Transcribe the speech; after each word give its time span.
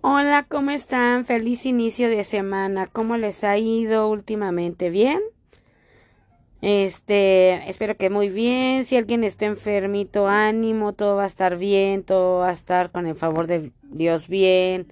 Hola, 0.00 0.46
¿cómo 0.48 0.70
están? 0.70 1.24
Feliz 1.24 1.66
inicio 1.66 2.08
de 2.08 2.22
semana. 2.22 2.86
¿Cómo 2.86 3.16
les 3.16 3.42
ha 3.42 3.58
ido 3.58 4.08
últimamente? 4.08 4.90
¿Bien? 4.90 5.18
Este, 6.62 7.68
espero 7.68 7.96
que 7.96 8.08
muy 8.08 8.28
bien. 8.28 8.84
Si 8.84 8.96
alguien 8.96 9.24
está 9.24 9.46
enfermito, 9.46 10.28
ánimo, 10.28 10.92
todo 10.92 11.16
va 11.16 11.24
a 11.24 11.26
estar 11.26 11.56
bien, 11.56 12.04
todo 12.04 12.38
va 12.38 12.50
a 12.50 12.52
estar 12.52 12.92
con 12.92 13.08
el 13.08 13.16
favor 13.16 13.48
de 13.48 13.72
Dios 13.82 14.28
bien. 14.28 14.86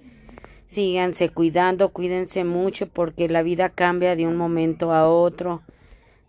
Síganse 0.67 1.29
cuidando, 1.29 1.93
cuídense 1.93 2.43
mucho 2.43 2.89
porque 2.89 3.29
la 3.29 3.43
vida 3.43 3.69
cambia 3.69 4.17
de 4.17 4.27
un 4.27 4.35
momento 4.35 4.91
a 4.91 5.07
otro. 5.07 5.61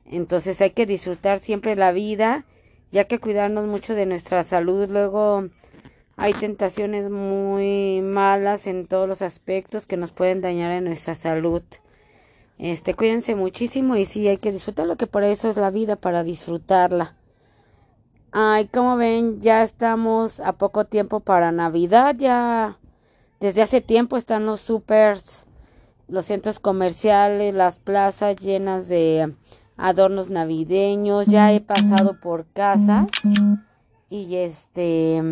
Entonces 0.07 0.61
hay 0.61 0.71
que 0.71 0.87
disfrutar 0.87 1.41
siempre 1.41 1.75
la 1.75 1.91
vida, 1.91 2.45
ya 2.93 3.07
que 3.07 3.19
cuidarnos 3.19 3.67
mucho 3.67 3.97
de 3.97 4.07
nuestra 4.07 4.45
salud. 4.45 4.89
Luego 4.89 5.49
hay 6.19 6.35
tentaciones 6.35 7.11
muy 7.11 8.03
malas 8.03 8.67
en 8.67 8.89
todos 8.89 9.09
los 9.09 9.23
aspectos 9.23 9.87
que 9.87 9.97
nos 9.97 10.11
pueden 10.11 10.41
dañar 10.41 10.73
en 10.73 10.85
nuestra 10.85 11.15
salud. 11.15 11.63
Este, 12.59 12.95
cuídense 12.95 13.37
muchísimo 13.37 13.95
y 13.95 14.05
sí, 14.05 14.27
hay 14.27 14.37
que 14.37 14.51
disfrutar 14.51 14.89
lo 14.89 14.97
que 14.97 15.07
por 15.07 15.23
eso 15.23 15.49
es 15.49 15.57
la 15.57 15.71
vida, 15.71 15.95
para 15.95 16.25
disfrutarla. 16.25 17.15
Ay, 18.33 18.67
como 18.67 18.97
ven, 18.97 19.41
ya 19.41 19.63
estamos 19.63 20.41
a 20.41 20.55
poco 20.55 20.87
tiempo 20.87 21.21
para 21.21 21.53
Navidad, 21.53 22.17
ya 22.19 22.79
desde 23.39 23.63
hace 23.63 23.81
tiempo 23.81 24.17
están 24.17 24.45
los 24.45 24.61
supers, 24.61 25.47
los 26.09 26.25
centros 26.25 26.59
comerciales, 26.59 27.55
las 27.55 27.79
plazas 27.79 28.37
llenas 28.39 28.89
de 28.89 29.33
adornos 29.77 30.31
navideños, 30.31 31.27
ya 31.27 31.53
he 31.53 31.61
pasado 31.61 32.19
por 32.19 32.45
casas 32.47 33.07
y 34.11 34.35
este 34.35 35.23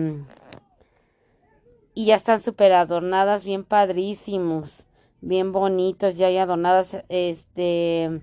y 1.97 2.05
ya 2.05 2.17
están 2.17 2.43
súper 2.43 2.75
adornadas, 2.75 3.47
bien 3.47 3.65
padrísimos, 3.65 4.85
bien 5.23 5.51
bonitos, 5.51 6.19
ya 6.19 6.27
hay 6.27 6.37
adornadas, 6.37 7.03
este, 7.09 8.21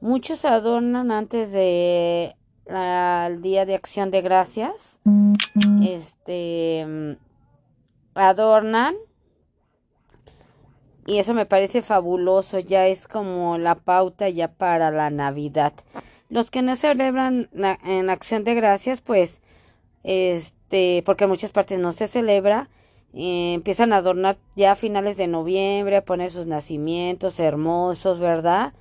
muchos 0.00 0.46
adornan 0.46 1.12
antes 1.12 1.52
de 1.52 2.34
al 2.66 3.42
día 3.42 3.66
de 3.66 3.74
acción 3.74 4.10
de 4.10 4.22
gracias, 4.22 5.00
este, 5.86 7.18
adornan. 8.14 8.94
Y 11.06 11.18
eso 11.18 11.34
me 11.34 11.44
parece 11.44 11.82
fabuloso, 11.82 12.58
ya 12.58 12.86
es 12.86 13.06
como 13.06 13.58
la 13.58 13.74
pauta 13.74 14.30
ya 14.30 14.48
para 14.48 14.90
la 14.90 15.10
Navidad. 15.10 15.74
Los 16.30 16.50
que 16.50 16.62
no 16.62 16.74
celebran 16.74 17.50
en 17.84 18.08
acción 18.08 18.44
de 18.44 18.54
gracias, 18.54 19.02
pues, 19.02 19.42
este, 20.04 21.02
porque 21.04 21.24
en 21.24 21.30
muchas 21.30 21.52
partes 21.52 21.78
no 21.78 21.92
se 21.92 22.08
celebra, 22.08 22.70
empiezan 23.12 23.92
a 23.92 23.96
adornar 23.96 24.38
ya 24.56 24.72
a 24.72 24.76
finales 24.76 25.16
de 25.16 25.26
noviembre, 25.26 25.96
a 25.96 26.04
poner 26.04 26.30
sus 26.30 26.46
nacimientos 26.46 27.40
hermosos, 27.40 28.20
¿verdad? 28.20 28.72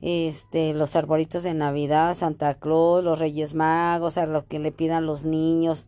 Este, 0.00 0.74
los 0.74 0.94
arbolitos 0.94 1.42
de 1.42 1.54
Navidad, 1.54 2.16
Santa 2.16 2.54
Claus, 2.54 3.02
los 3.02 3.18
Reyes 3.18 3.54
Magos, 3.54 4.18
a 4.18 4.26
lo 4.26 4.46
que 4.46 4.58
le 4.58 4.72
pidan 4.72 5.06
los 5.06 5.24
niños, 5.24 5.86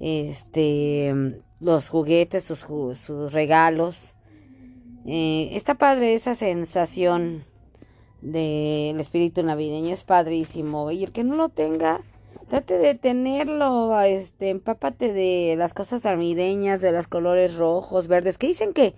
este, 0.00 1.40
los 1.60 1.88
juguetes, 1.88 2.44
sus, 2.44 2.66
sus 2.98 3.32
regalos. 3.32 4.14
Eh, 5.06 5.50
está 5.52 5.74
padre 5.74 6.14
esa 6.14 6.34
sensación 6.34 7.44
del 8.20 9.00
espíritu 9.00 9.42
navideño, 9.42 9.94
es 9.94 10.04
padrísimo. 10.04 10.90
Y 10.90 11.04
el 11.04 11.12
que 11.12 11.24
no 11.24 11.36
lo 11.36 11.48
tenga, 11.48 12.02
Trate 12.48 12.78
de 12.78 12.94
tenerlo, 12.94 14.00
este, 14.00 14.48
empápate 14.48 15.12
de 15.12 15.54
las 15.58 15.74
cosas 15.74 16.02
navideñas, 16.04 16.80
de 16.80 16.92
los 16.92 17.06
colores 17.06 17.56
rojos, 17.56 18.08
verdes, 18.08 18.38
que 18.38 18.46
dicen 18.46 18.72
que, 18.72 18.94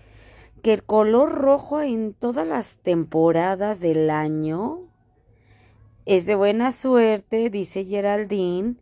que 0.62 0.72
el 0.72 0.84
color 0.84 1.32
rojo 1.32 1.80
en 1.80 2.14
todas 2.14 2.46
las 2.46 2.76
temporadas 2.76 3.80
del 3.80 4.08
año 4.10 4.82
es 6.06 6.26
de 6.26 6.36
buena 6.36 6.70
suerte, 6.70 7.50
dice 7.50 7.84
Geraldine. 7.84 8.76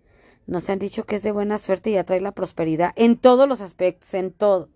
Nos 0.46 0.68
han 0.68 0.78
dicho 0.78 1.04
que 1.04 1.16
es 1.16 1.22
de 1.22 1.32
buena 1.32 1.56
suerte 1.56 1.90
y 1.90 1.96
atrae 1.96 2.20
la 2.20 2.32
prosperidad 2.32 2.92
en 2.96 3.16
todos 3.16 3.48
los 3.48 3.62
aspectos, 3.62 4.12
en 4.12 4.32
todos. 4.32 4.68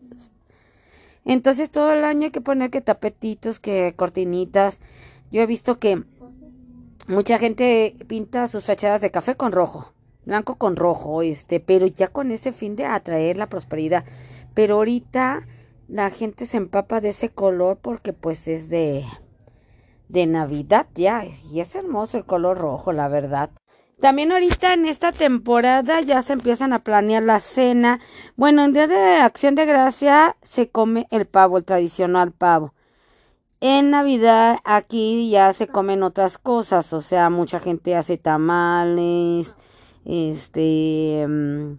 Entonces 1.27 1.71
todo 1.71 1.93
el 1.93 2.05
año 2.05 2.25
hay 2.25 2.31
que 2.31 2.41
poner 2.41 2.71
que 2.71 2.81
tapetitos, 2.81 3.61
que 3.61 3.95
cortinitas. 3.95 4.79
Yo 5.31 5.43
he 5.43 5.47
visto 5.47 5.79
que 5.79 6.03
mucha 7.13 7.39
gente 7.39 7.97
pinta 8.09 8.49
sus 8.49 8.65
fachadas 8.65 9.01
de 9.01 9.11
café 9.11 9.37
con 9.37 9.53
rojo, 9.53 9.93
blanco 10.25 10.57
con 10.57 10.77
rojo, 10.77 11.23
este, 11.23 11.61
pero 11.61 11.87
ya 11.87 12.09
con 12.09 12.31
ese 12.31 12.53
fin 12.53 12.75
de 12.75 12.87
atraer 12.87 13.37
la 13.37 13.49
prosperidad. 13.49 14.05
Pero 14.55 14.77
ahorita 14.77 15.47
la 15.89 16.11
gente 16.11 16.47
se 16.47 16.57
empapa 16.57 17.01
de 17.01 17.11
ese 17.11 17.29
color 17.29 17.79
porque 17.81 18.13
pues 18.13 18.49
es 18.49 18.69
de 18.69 19.05
de 20.09 20.27
Navidad 20.27 20.87
ya 20.95 21.25
y 21.51 21.61
es 21.61 21.75
hermoso 21.75 22.19
el 22.19 22.27
color 22.27 22.59
rojo, 22.59 22.93
la 22.93 23.09
verdad. 23.09 23.51
También 23.99 24.33
ahorita 24.33 24.75
en 24.75 24.85
esta 24.85 25.13
temporada 25.13 26.01
ya 26.01 26.23
se 26.23 26.35
empiezan 26.35 26.73
a 26.73 26.83
planear 26.83 27.23
la 27.23 27.41
cena. 27.41 28.01
Bueno, 28.37 28.65
en 28.65 28.73
día 28.73 28.89
de 28.89 29.21
acción 29.21 29.55
de 29.55 29.65
gracia 29.65 30.37
se 30.43 30.69
come 30.69 31.07
el 31.11 31.27
pavo, 31.27 31.57
el 31.57 31.65
tradicional 31.65 32.33
pavo. 32.33 32.75
En 33.65 33.93
Navidad 33.93 34.59
aquí 34.65 35.31
ya 35.31 35.53
se 35.53 35.69
comen 35.69 36.03
otras 36.03 36.37
cosas, 36.37 36.93
o 36.93 37.01
sea, 37.01 37.31
mucha 37.31 37.61
gente 37.61 37.95
hace 37.95 38.19
tamales, 38.19 39.55
este, 40.05 41.25
mm, 41.29 41.77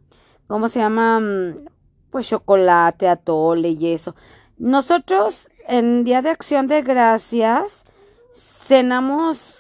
¿cómo 0.48 0.70
se 0.70 0.80
llama? 0.80 1.20
Mm, 1.20 1.66
pues 2.10 2.30
chocolate, 2.30 3.10
atole 3.10 3.72
y 3.72 3.92
eso. 3.92 4.16
Nosotros 4.58 5.50
en 5.68 6.06
Día 6.06 6.22
de 6.22 6.30
Acción 6.30 6.68
de 6.68 6.84
Gracias 6.84 7.84
cenamos 8.66 9.60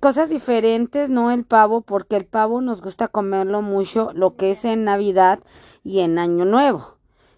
cosas 0.00 0.28
diferentes, 0.28 1.10
no 1.10 1.30
el 1.30 1.44
pavo, 1.44 1.82
porque 1.82 2.16
el 2.16 2.26
pavo 2.26 2.60
nos 2.60 2.82
gusta 2.82 3.06
comerlo 3.06 3.62
mucho, 3.62 4.10
lo 4.14 4.34
que 4.34 4.50
es 4.50 4.64
en 4.64 4.82
Navidad 4.82 5.38
y 5.84 6.00
en 6.00 6.18
Año 6.18 6.44
Nuevo. 6.44 6.93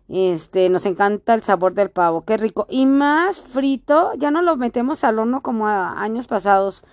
Este, 0.09 0.69
nos 0.69 0.87
encanta 0.87 1.34
el 1.34 1.43
sabor 1.43 1.75
del 1.75 1.91
pavo, 1.91 2.25
qué 2.25 2.37
rico. 2.37 2.67
Y 2.71 2.87
más 2.87 3.39
frito, 3.39 4.12
ya 4.17 4.31
no 4.31 4.43
lo 4.43 4.56
metemos 4.56 5.03
al 5.05 5.19
horno 5.19 5.43
como 5.43 5.67
años 5.67 6.27
pasados. 6.28 6.84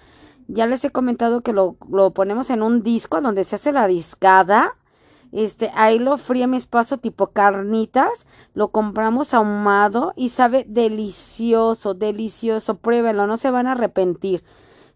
Ya 0.47 0.66
les 0.66 0.84
he 0.84 0.90
comentado 0.90 1.41
que 1.41 1.53
lo, 1.53 1.78
lo 1.90 2.12
ponemos 2.12 2.50
en 2.50 2.63
un 2.63 2.81
disco 2.84 3.22
donde 3.22 3.44
se 3.44 3.56
hace 3.57 3.72
la 3.72 3.88
discada. 3.88 4.75
Este, 5.31 5.72
ahí 5.75 6.00
lo 6.00 6.18
fríe 6.18 6.47
mi 6.47 6.57
esposo 6.57 6.97
tipo 6.97 7.28
carnitas. 7.28 8.12
Lo 8.56 8.69
compramos 8.69 9.34
ahumado 9.34 10.13
y 10.16 10.30
sabe 10.30 10.66
delicioso, 10.68 11.94
delicioso. 11.94 12.78
Pruébenlo, 12.78 13.28
no 13.28 13.38
se 13.38 13.51
van 13.51 13.68
a 13.68 13.74
arrepentir. 13.74 14.44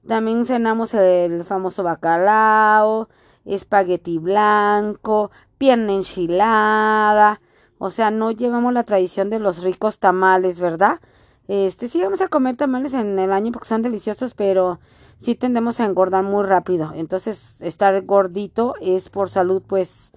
También 0.08 0.46
cenamos 0.46 0.94
el 0.94 1.44
famoso 1.44 1.84
bacalao, 1.84 3.10
espagueti 3.46 4.18
blanco, 4.18 5.32
pierna 5.58 5.94
enchilada 5.94 7.42
o 7.80 7.90
sea, 7.90 8.12
no 8.12 8.32
llevamos 8.32 8.74
la 8.74 8.84
tradición 8.84 9.30
de 9.30 9.40
los 9.40 9.64
ricos 9.64 10.00
tamales, 10.00 10.60
¿verdad? 10.60 11.00
Este, 11.48 11.88
sí 11.88 12.02
vamos 12.02 12.22
a 12.22 12.28
comer 12.28 12.58
tamales 12.58 12.94
en 12.94 13.18
el 13.20 13.32
año 13.32 13.52
porque 13.52 13.70
son 13.70 13.82
deliciosos, 13.82 14.34
pero 14.34 14.80
sí 15.22 15.36
tendemos 15.36 15.80
a 15.80 15.86
engordar 15.86 16.24
muy 16.24 16.46
rápido. 16.46 16.92
Entonces, 16.94 17.56
estar 17.62 18.02
gordito 18.04 18.76
es 18.82 19.10
por 19.10 19.30
salud, 19.30 19.62
pues, 19.66 20.12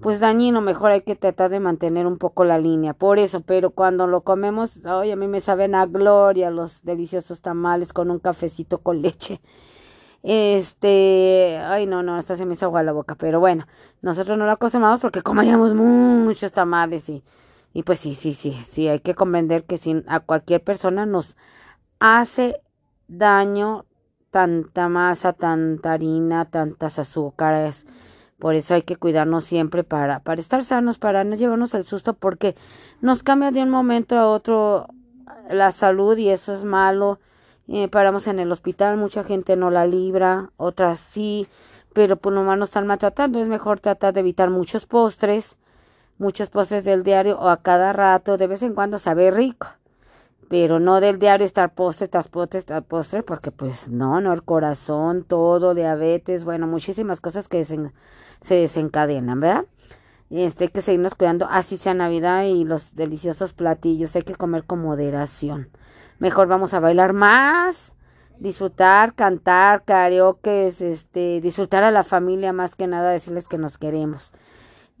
pues 0.00 0.20
dañino. 0.20 0.60
Mejor 0.60 0.92
hay 0.92 1.00
que 1.00 1.16
tratar 1.16 1.50
de 1.50 1.60
mantener 1.60 2.06
un 2.06 2.18
poco 2.18 2.44
la 2.44 2.58
línea. 2.58 2.94
Por 2.94 3.18
eso, 3.18 3.40
pero 3.40 3.70
cuando 3.70 4.06
lo 4.06 4.20
comemos, 4.20 4.78
ay, 4.84 5.10
a 5.10 5.16
mí 5.16 5.26
me 5.26 5.40
saben 5.40 5.74
a 5.74 5.86
gloria 5.86 6.50
los 6.50 6.84
deliciosos 6.84 7.40
tamales 7.40 7.92
con 7.92 8.10
un 8.10 8.18
cafecito 8.20 8.78
con 8.78 9.02
leche. 9.02 9.40
Este, 10.22 11.58
ay 11.64 11.86
no, 11.86 12.02
no, 12.02 12.16
hasta 12.16 12.36
se 12.36 12.44
me 12.44 12.54
hizo 12.54 12.66
agua 12.66 12.82
la 12.82 12.92
boca, 12.92 13.14
pero 13.14 13.38
bueno, 13.40 13.66
nosotros 14.02 14.36
no 14.36 14.46
lo 14.46 14.52
acostumbramos 14.52 15.00
porque 15.00 15.22
comíamos 15.22 15.74
muchos 15.74 16.52
tamales 16.52 17.08
y, 17.08 17.22
y 17.72 17.84
pues 17.84 18.00
sí, 18.00 18.14
sí, 18.14 18.34
sí, 18.34 18.52
sí, 18.68 18.88
hay 18.88 19.00
que 19.00 19.14
comprender 19.14 19.64
que 19.64 19.78
si 19.78 20.02
a 20.08 20.20
cualquier 20.20 20.62
persona 20.62 21.06
nos 21.06 21.36
hace 22.00 22.60
daño 23.06 23.86
tanta 24.30 24.88
masa, 24.88 25.32
tanta 25.32 25.92
harina, 25.92 26.46
tantas 26.46 26.98
azúcares, 26.98 27.86
por 28.38 28.54
eso 28.54 28.74
hay 28.74 28.82
que 28.82 28.96
cuidarnos 28.96 29.44
siempre 29.44 29.84
para, 29.84 30.20
para 30.20 30.40
estar 30.40 30.64
sanos, 30.64 30.98
para 30.98 31.24
no 31.24 31.36
llevarnos 31.36 31.74
el 31.74 31.84
susto, 31.84 32.14
porque 32.14 32.54
nos 33.00 33.22
cambia 33.22 33.50
de 33.50 33.62
un 33.62 33.70
momento 33.70 34.16
a 34.18 34.26
otro 34.28 34.88
la 35.50 35.72
salud 35.72 36.16
y 36.18 36.28
eso 36.30 36.54
es 36.54 36.64
malo 36.64 37.20
eh, 37.68 37.88
paramos 37.88 38.26
en 38.26 38.38
el 38.38 38.50
hospital, 38.50 38.96
mucha 38.96 39.24
gente 39.24 39.54
no 39.54 39.70
la 39.70 39.86
libra, 39.86 40.50
otras 40.56 40.98
sí, 40.98 41.46
pero 41.92 42.16
por 42.16 42.32
lo 42.32 42.42
menos 42.42 42.70
están 42.70 42.86
maltratando. 42.86 43.38
Es 43.38 43.46
mejor 43.46 43.80
tratar 43.80 44.14
de 44.14 44.20
evitar 44.20 44.48
muchos 44.50 44.86
postres, 44.86 45.56
muchos 46.16 46.48
postres 46.48 46.84
del 46.84 47.02
diario 47.02 47.38
o 47.38 47.48
a 47.48 47.58
cada 47.58 47.92
rato, 47.92 48.38
de 48.38 48.46
vez 48.46 48.62
en 48.62 48.74
cuando 48.74 48.98
sabe 48.98 49.30
rico, 49.30 49.66
pero 50.48 50.80
no 50.80 51.00
del 51.00 51.18
diario 51.18 51.46
estar 51.46 51.74
postre 51.74 52.08
tras 52.08 52.28
postre 52.28 52.62
tras 52.62 52.84
postre, 52.84 53.22
porque 53.22 53.50
pues 53.50 53.88
no, 53.88 54.20
no, 54.20 54.32
el 54.32 54.42
corazón, 54.42 55.24
todo, 55.24 55.74
diabetes, 55.74 56.44
bueno, 56.44 56.66
muchísimas 56.66 57.20
cosas 57.20 57.48
que 57.48 57.64
se 57.64 58.54
desencadenan, 58.54 59.40
¿verdad? 59.40 59.66
Este, 60.30 60.64
hay 60.64 60.70
que 60.70 60.82
seguirnos 60.82 61.14
cuidando, 61.14 61.46
así 61.50 61.76
sea 61.76 61.94
Navidad 61.94 62.44
y 62.44 62.64
los 62.64 62.94
deliciosos 62.94 63.54
platillos, 63.54 64.14
hay 64.16 64.22
que 64.22 64.34
comer 64.34 64.64
con 64.64 64.80
moderación. 64.80 65.68
Mejor 66.18 66.48
vamos 66.48 66.74
a 66.74 66.80
bailar 66.80 67.12
más, 67.12 67.92
disfrutar, 68.38 69.14
cantar, 69.14 69.84
karaoke, 69.84 70.68
este, 70.68 71.40
disfrutar 71.40 71.84
a 71.84 71.90
la 71.90 72.04
familia 72.04 72.52
más 72.52 72.74
que 72.74 72.86
nada, 72.86 73.10
decirles 73.10 73.48
que 73.48 73.58
nos 73.58 73.78
queremos. 73.78 74.32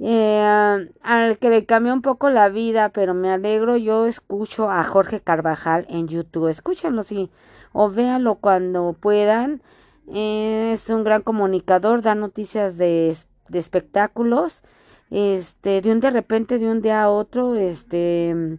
Eh, 0.00 0.88
al 1.02 1.38
que 1.38 1.50
le 1.50 1.66
cambió 1.66 1.92
un 1.92 2.02
poco 2.02 2.30
la 2.30 2.48
vida, 2.48 2.90
pero 2.90 3.14
me 3.14 3.30
alegro, 3.30 3.76
yo 3.76 4.06
escucho 4.06 4.70
a 4.70 4.84
Jorge 4.84 5.20
Carvajal 5.20 5.86
en 5.88 6.06
YouTube, 6.06 6.48
escúchenlo 6.48 7.02
sí, 7.02 7.30
o 7.72 7.90
véanlo 7.90 8.36
cuando 8.36 8.94
puedan. 8.98 9.62
es 10.06 10.88
un 10.88 11.04
gran 11.04 11.22
comunicador, 11.22 12.02
da 12.02 12.14
noticias 12.14 12.76
de, 12.78 13.16
de 13.48 13.58
espectáculos 13.58 14.62
este, 15.10 15.80
de 15.80 15.90
un 15.90 16.00
de 16.00 16.10
repente, 16.10 16.58
de 16.58 16.68
un 16.70 16.82
día 16.82 17.02
a 17.02 17.10
otro, 17.10 17.54
este, 17.54 18.58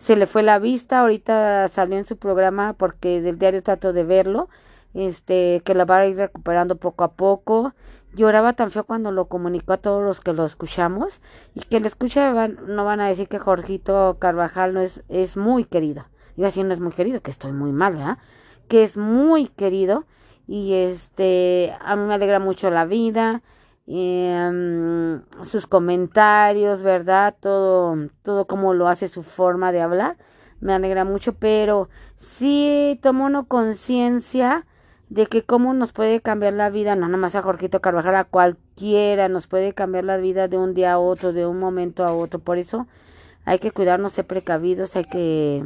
se 0.00 0.16
le 0.16 0.26
fue 0.26 0.42
la 0.42 0.58
vista, 0.58 1.00
ahorita 1.00 1.68
salió 1.68 1.98
en 1.98 2.06
su 2.06 2.16
programa 2.16 2.72
porque 2.72 3.20
del 3.20 3.38
diario 3.38 3.62
trato 3.62 3.92
de 3.92 4.02
verlo, 4.02 4.48
este, 4.94 5.60
que 5.62 5.74
la 5.74 5.84
va 5.84 5.98
a 5.98 6.06
ir 6.06 6.16
recuperando 6.16 6.76
poco 6.76 7.04
a 7.04 7.12
poco. 7.12 7.74
Lloraba 8.14 8.54
tan 8.54 8.70
feo 8.70 8.84
cuando 8.84 9.12
lo 9.12 9.26
comunicó 9.26 9.74
a 9.74 9.76
todos 9.76 10.02
los 10.02 10.20
que 10.20 10.32
lo 10.32 10.46
escuchamos 10.46 11.20
y 11.54 11.60
que 11.60 11.80
lo 11.80 11.86
escuchan 11.86 12.58
no 12.66 12.84
van 12.86 13.00
a 13.00 13.08
decir 13.08 13.28
que 13.28 13.38
Jorgito 13.38 14.16
Carvajal 14.18 14.72
no 14.72 14.80
es, 14.80 15.02
es 15.10 15.36
muy 15.36 15.64
querido. 15.66 16.06
Iba 16.34 16.46
a 16.46 16.50
decir 16.50 16.64
no 16.64 16.72
es 16.72 16.80
muy 16.80 16.92
querido, 16.92 17.20
que 17.20 17.30
estoy 17.30 17.52
muy 17.52 17.70
mal, 17.70 17.96
¿verdad? 17.96 18.18
Que 18.68 18.84
es 18.84 18.96
muy 18.96 19.48
querido 19.48 20.06
y 20.48 20.72
este, 20.72 21.76
a 21.78 21.94
mí 21.94 22.06
me 22.06 22.14
alegra 22.14 22.38
mucho 22.40 22.70
la 22.70 22.86
vida 22.86 23.42
eh, 23.92 25.20
sus 25.44 25.66
comentarios, 25.66 26.80
¿verdad? 26.80 27.34
Todo, 27.40 27.96
todo 28.22 28.46
como 28.46 28.72
lo 28.72 28.86
hace 28.86 29.08
su 29.08 29.24
forma 29.24 29.72
de 29.72 29.80
hablar. 29.80 30.16
Me 30.60 30.74
alegra 30.74 31.04
mucho, 31.04 31.34
pero 31.34 31.88
sí 32.16 33.00
tomo 33.02 33.24
una 33.24 33.42
conciencia 33.44 34.64
de 35.08 35.26
que 35.26 35.42
cómo 35.42 35.74
nos 35.74 35.92
puede 35.92 36.20
cambiar 36.20 36.52
la 36.52 36.70
vida, 36.70 36.94
no 36.94 37.08
nomás 37.08 37.34
a 37.34 37.42
Jorgito 37.42 37.80
Carvajal, 37.80 38.14
a 38.14 38.24
cualquiera, 38.24 39.28
nos 39.28 39.48
puede 39.48 39.72
cambiar 39.72 40.04
la 40.04 40.18
vida 40.18 40.46
de 40.46 40.56
un 40.56 40.72
día 40.72 40.92
a 40.92 40.98
otro, 41.00 41.32
de 41.32 41.46
un 41.46 41.58
momento 41.58 42.04
a 42.04 42.12
otro. 42.12 42.38
Por 42.38 42.58
eso 42.58 42.86
hay 43.44 43.58
que 43.58 43.72
cuidarnos, 43.72 44.12
ser 44.12 44.26
precavidos, 44.26 44.94
hay 44.94 45.06
que 45.06 45.64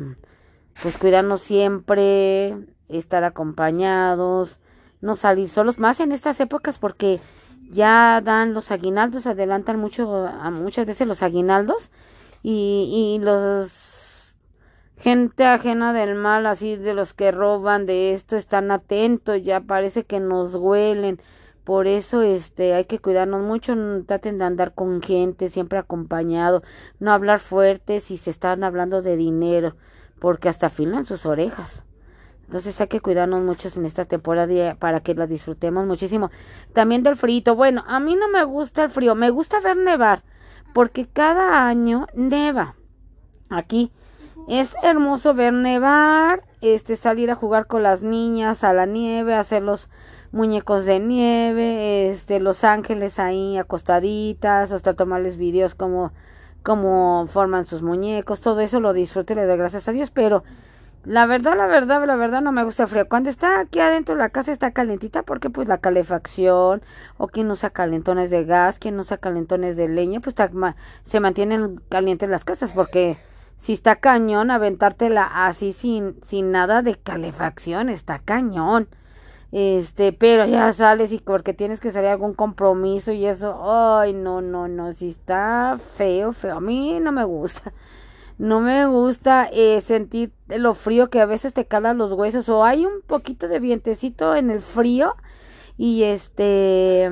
pues 0.83 0.97
cuidarnos 0.97 1.43
siempre, 1.43 2.57
estar 2.89 3.23
acompañados, 3.23 4.59
no 5.03 5.15
salir 5.17 5.51
solos, 5.51 5.79
más 5.79 6.01
en 6.01 6.13
estas 6.13 6.41
épocas 6.41 6.79
porque 6.79 7.21
ya 7.71 8.21
dan 8.23 8.55
los 8.55 8.71
aguinaldos, 8.71 9.27
adelantan 9.27 9.79
mucho, 9.79 10.27
a 10.27 10.51
muchas 10.51 10.87
veces 10.87 11.07
los 11.07 11.23
aguinaldos 11.23 11.91
y, 12.43 13.19
y 13.19 13.25
los 13.25 13.95
gente 14.97 15.45
ajena 15.45 15.93
del 15.93 16.15
mal, 16.15 16.47
así 16.47 16.77
de 16.77 16.95
los 16.95 17.13
que 17.13 17.31
roban 17.31 17.87
de 17.87 18.15
esto, 18.15 18.37
están 18.37 18.71
atentos, 18.71 19.43
ya 19.43 19.61
parece 19.61 20.05
que 20.05 20.21
nos 20.21 20.55
huelen. 20.55 21.21
Por 21.65 21.87
eso 21.87 22.23
este 22.23 22.75
hay 22.75 22.85
que 22.85 22.99
cuidarnos 22.99 23.43
mucho, 23.43 23.75
traten 24.07 24.39
de 24.39 24.45
andar 24.45 24.75
con 24.75 25.03
gente, 25.03 25.49
siempre 25.49 25.79
acompañado, 25.79 26.63
no 27.01 27.13
hablar 27.13 27.41
fuerte 27.41 28.01
si 28.01 28.19
se 28.19 28.31
están 28.31 28.65
hablando 28.65 29.03
de 29.03 29.17
dinero, 29.17 29.77
porque 30.21 30.49
hasta 30.49 30.67
afilan 30.67 31.07
sus 31.07 31.27
orejas. 31.27 31.83
Entonces 32.47 32.81
hay 32.81 32.89
que 32.89 33.01
cuidarnos 33.01 33.43
mucho 33.43 33.69
en 33.75 33.87
esta 33.87 34.05
temporada 34.05 34.75
para 34.77 35.01
que 35.01 35.15
la 35.15 35.27
disfrutemos 35.27 35.87
muchísimo. 35.87 36.31
También 36.73 37.03
del 37.03 37.17
frío. 37.17 37.55
Bueno, 37.55 37.85
a 37.87 38.01
mí 38.01 38.15
no 38.17 38.29
me 38.29 38.45
gusta 38.45 38.85
el 38.85 38.91
frío, 38.91 39.15
me 39.15 39.31
gusta 39.31 39.61
ver 39.61 39.77
nevar, 39.77 40.23
porque 40.73 41.07
cada 41.07 41.67
año 41.67 42.07
neva. 42.15 42.77
Aquí 43.51 43.91
es 44.49 44.75
hermoso 44.83 45.35
ver 45.35 45.53
nevar, 45.53 46.43
este 46.61 46.97
salir 46.97 47.31
a 47.31 47.35
jugar 47.35 47.67
con 47.67 47.83
las 47.83 48.03
niñas 48.03 48.63
a 48.65 48.73
la 48.73 48.87
nieve, 48.87 49.35
hacer 49.35 49.63
los 49.63 49.89
muñecos 50.33 50.85
de 50.85 50.99
nieve, 50.99 52.11
este 52.11 52.41
los 52.41 52.65
ángeles 52.65 53.19
ahí 53.19 53.57
acostaditas, 53.57 54.73
hasta 54.73 54.95
tomarles 54.95 55.37
videos 55.37 55.75
como 55.75 56.13
como 56.63 57.27
forman 57.27 57.67
sus 57.67 57.83
muñecos, 57.83 58.41
todo 58.41 58.61
eso 58.61 58.81
lo 58.81 58.95
disfruto 58.95 59.35
y 59.35 59.37
le 59.37 59.47
doy 59.47 59.59
gracias 59.59 59.87
a 59.87 59.93
Dios, 59.93 60.11
pero 60.11 60.45
la 61.05 61.27
verdad, 61.27 61.57
la 61.57 61.67
verdad, 61.67 62.07
la 62.07 62.17
verdad 62.17 62.41
no 62.41 62.53
me 62.53 62.65
gusta 62.65 62.87
frío. 62.87 63.09
Cuando 63.09 63.31
está 63.31 63.61
aquí 63.61 63.81
adentro 63.81 64.15
la 64.15 64.31
casa 64.31 64.53
está 64.53 64.73
calentita 64.73 65.23
porque 65.23 65.51
pues 65.51 65.69
la 65.69 65.79
calefacción 65.79 66.83
o 67.17 67.29
quien 67.29 67.51
usa 67.51 67.71
calentones 67.71 68.31
de 68.31 68.45
gas, 68.45 68.79
quien 68.79 68.99
usa 68.99 69.19
calentones 69.19 69.77
de 69.77 69.89
leña, 69.89 70.21
pues 70.21 70.35
se 71.05 71.21
mantienen 71.21 71.81
calientes 71.89 72.29
las 72.29 72.45
casas 72.45 72.73
porque 72.73 73.19
si 73.59 73.73
está 73.75 73.97
cañón 73.97 74.51
aventártela 74.51 75.47
así 75.47 75.73
sin 75.73 76.21
sin 76.27 76.51
nada 76.53 76.83
de 76.83 76.97
calefacción, 76.97 77.89
está 77.89 78.19
cañón. 78.19 78.89
Este, 79.53 80.13
pero 80.13 80.47
ya 80.47 80.73
sales 80.73 81.13
y 81.13 81.19
porque 81.19 81.55
tienes 81.55 81.79
que 81.79 81.93
salir 81.93 82.09
a 82.09 82.13
algún 82.13 82.35
compromiso 82.35 83.13
y 83.13 83.27
eso, 83.27 83.71
ay, 83.71 84.13
no, 84.13 84.41
no, 84.41 84.67
no, 84.67 84.93
si 84.95 85.11
está 85.11 85.79
feo, 85.97 86.33
feo. 86.33 86.57
A 86.57 86.61
mí 86.61 86.99
no 87.01 87.13
me 87.13 87.25
gusta 87.25 87.73
no 88.39 88.61
me 88.61 88.87
gusta 88.87 89.49
eh, 89.53 89.81
sentir 89.81 90.33
lo 90.49 90.75
frío 90.75 91.09
que 91.09 91.21
a 91.21 91.27
veces 91.27 91.55
te 91.55 91.67
cala 91.67 91.95
los 91.95 92.13
huesos 92.13 92.49
o 92.49 92.65
hay 92.65 92.85
un 92.85 93.01
poquito 93.07 93.49
de 93.49 93.61
vientecito 93.61 94.35
en 94.35 94.51
el 94.51 94.61
frío 94.61 95.15
y 95.77 96.05
este 96.05 97.11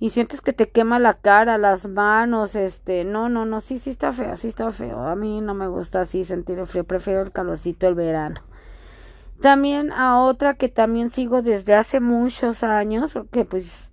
y 0.00 0.10
sientes 0.10 0.40
que 0.40 0.52
te 0.52 0.68
quema 0.68 0.98
la 0.98 1.14
cara, 1.14 1.58
las 1.58 1.88
manos, 1.88 2.54
este, 2.56 3.04
no, 3.04 3.28
no, 3.28 3.46
no, 3.46 3.60
sí, 3.60 3.78
sí 3.78 3.90
está 3.90 4.12
feo, 4.12 4.36
sí 4.36 4.48
está 4.48 4.70
feo. 4.72 5.00
A 5.00 5.16
mí 5.16 5.40
no 5.40 5.54
me 5.54 5.68
gusta 5.68 6.02
así 6.02 6.24
sentir 6.24 6.58
el 6.58 6.66
frío, 6.66 6.84
prefiero 6.84 7.22
el 7.22 7.32
calorcito 7.32 7.86
del 7.86 7.94
verano. 7.94 8.40
También 9.40 9.92
a 9.92 10.20
otra 10.20 10.54
que 10.54 10.68
también 10.68 11.10
sigo 11.10 11.42
desde 11.42 11.74
hace 11.74 12.00
muchos 12.00 12.62
años, 12.62 13.12
porque 13.14 13.44
pues 13.44 13.90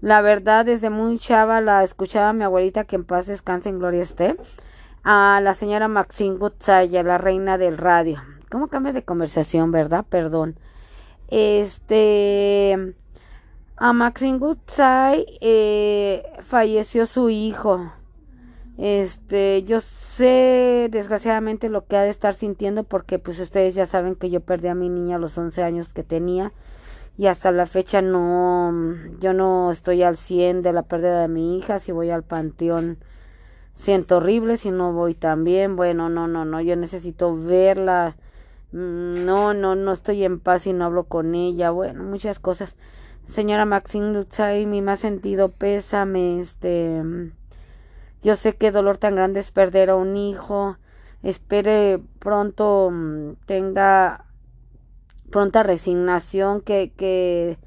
la 0.00 0.20
verdad 0.20 0.64
desde 0.64 0.90
muy 0.90 1.18
chava 1.18 1.60
la 1.60 1.82
escuchaba 1.82 2.32
mi 2.32 2.44
abuelita 2.44 2.84
que 2.84 2.96
en 2.96 3.04
paz 3.04 3.26
descanse 3.26 3.68
en 3.68 3.78
gloria 3.78 4.02
esté 4.02 4.36
a 5.04 5.40
la 5.42 5.54
señora 5.54 5.88
Maxine 5.88 6.36
Gutzaya, 6.36 7.02
la 7.02 7.18
reina 7.18 7.58
del 7.58 7.78
radio. 7.78 8.22
¿Cómo 8.50 8.68
cambia 8.68 8.92
de 8.92 9.04
conversación, 9.04 9.72
verdad? 9.72 10.04
Perdón. 10.08 10.56
Este, 11.28 12.94
a 13.76 13.92
Maxine 13.92 14.38
Gutzai 14.38 15.26
eh, 15.40 16.22
falleció 16.42 17.06
su 17.06 17.30
hijo. 17.30 17.92
Este, 18.78 19.64
yo 19.64 19.80
sé 19.80 20.88
desgraciadamente 20.90 21.68
lo 21.68 21.84
que 21.86 21.96
ha 21.96 22.02
de 22.02 22.10
estar 22.10 22.34
sintiendo 22.34 22.84
porque 22.84 23.18
pues 23.18 23.40
ustedes 23.40 23.74
ya 23.74 23.86
saben 23.86 24.14
que 24.14 24.30
yo 24.30 24.40
perdí 24.40 24.68
a 24.68 24.74
mi 24.74 24.88
niña 24.88 25.16
a 25.16 25.18
los 25.18 25.36
11 25.36 25.62
años 25.64 25.92
que 25.92 26.04
tenía 26.04 26.52
y 27.18 27.26
hasta 27.26 27.50
la 27.50 27.66
fecha 27.66 28.00
no, 28.00 28.72
yo 29.18 29.32
no 29.32 29.72
estoy 29.72 30.04
al 30.04 30.16
100 30.16 30.62
de 30.62 30.72
la 30.72 30.82
pérdida 30.82 31.20
de 31.20 31.28
mi 31.28 31.58
hija, 31.58 31.80
si 31.80 31.90
voy 31.90 32.10
al 32.10 32.22
panteón 32.22 32.98
siento 33.78 34.18
horrible 34.18 34.56
si 34.56 34.70
no 34.70 34.92
voy 34.92 35.14
también, 35.14 35.76
bueno, 35.76 36.08
no, 36.08 36.28
no, 36.28 36.44
no, 36.44 36.60
yo 36.60 36.76
necesito 36.76 37.34
verla, 37.36 38.16
mm, 38.72 39.24
no, 39.24 39.54
no, 39.54 39.74
no 39.74 39.92
estoy 39.92 40.24
en 40.24 40.40
paz 40.40 40.66
y 40.66 40.72
no 40.72 40.84
hablo 40.84 41.04
con 41.04 41.34
ella, 41.34 41.70
bueno, 41.70 42.02
muchas 42.04 42.38
cosas. 42.38 42.76
Señora 43.26 43.66
Maxine 43.66 44.12
Lutzai, 44.12 44.66
mi 44.66 44.82
más 44.82 45.00
sentido 45.00 45.50
pésame, 45.50 46.40
este, 46.40 47.02
yo 48.22 48.36
sé 48.36 48.56
qué 48.56 48.70
dolor 48.72 48.98
tan 48.98 49.14
grande 49.14 49.40
es 49.40 49.50
perder 49.50 49.90
a 49.90 49.96
un 49.96 50.16
hijo, 50.16 50.76
espere 51.22 52.00
pronto 52.18 52.90
mm, 52.90 53.34
tenga 53.46 54.24
pronta 55.30 55.62
resignación 55.62 56.62
que, 56.62 56.92
que, 56.96 57.58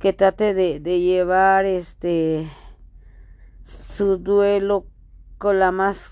que 0.00 0.12
trate 0.12 0.54
de, 0.54 0.80
de 0.80 1.00
llevar 1.00 1.66
este 1.66 2.48
su 4.00 4.16
duelo 4.16 4.86
con 5.40 5.58
la 5.58 5.72
más 5.72 6.10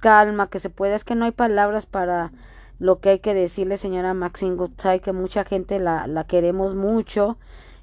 calma 0.00 0.48
que 0.48 0.58
se 0.58 0.70
pueda. 0.70 0.96
Es 0.96 1.04
que 1.04 1.14
no 1.14 1.24
hay 1.24 1.30
palabras 1.30 1.86
para 1.86 2.32
lo 2.80 2.98
que 2.98 3.10
hay 3.10 3.18
que 3.20 3.32
decirle, 3.32 3.76
señora 3.76 4.12
Maxine 4.12 4.56
Goodside, 4.56 5.00
que 5.00 5.12
mucha 5.12 5.44
gente 5.44 5.78
la, 5.78 6.08
la 6.08 6.24
queremos 6.24 6.74
mucho, 6.74 7.38